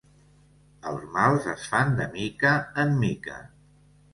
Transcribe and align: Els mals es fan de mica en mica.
Els 0.91 1.03
mals 1.17 1.45
es 1.53 1.67
fan 1.73 1.93
de 2.01 2.09
mica 2.17 2.57
en 2.85 2.99
mica. 3.05 3.39